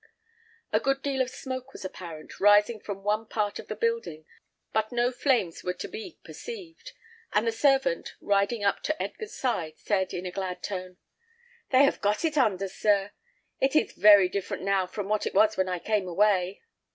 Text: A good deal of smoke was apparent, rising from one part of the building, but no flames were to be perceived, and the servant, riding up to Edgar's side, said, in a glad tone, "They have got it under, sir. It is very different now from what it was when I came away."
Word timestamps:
A 0.73 0.79
good 0.79 1.03
deal 1.03 1.21
of 1.21 1.29
smoke 1.29 1.73
was 1.73 1.85
apparent, 1.85 2.39
rising 2.39 2.79
from 2.79 3.03
one 3.03 3.27
part 3.27 3.59
of 3.59 3.67
the 3.67 3.75
building, 3.75 4.25
but 4.73 4.91
no 4.91 5.11
flames 5.11 5.63
were 5.63 5.75
to 5.75 5.87
be 5.87 6.17
perceived, 6.25 6.93
and 7.33 7.45
the 7.45 7.51
servant, 7.51 8.15
riding 8.19 8.63
up 8.63 8.81
to 8.81 8.99
Edgar's 8.99 9.35
side, 9.35 9.77
said, 9.77 10.11
in 10.11 10.25
a 10.25 10.31
glad 10.31 10.63
tone, 10.63 10.97
"They 11.69 11.83
have 11.83 12.01
got 12.01 12.25
it 12.25 12.35
under, 12.35 12.67
sir. 12.67 13.11
It 13.59 13.75
is 13.75 13.91
very 13.93 14.27
different 14.27 14.63
now 14.63 14.87
from 14.87 15.07
what 15.07 15.27
it 15.27 15.35
was 15.35 15.55
when 15.55 15.69
I 15.69 15.77
came 15.77 16.07
away." 16.07 16.63